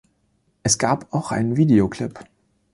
[0.63, 2.21] Es gab auch einen Videoclip.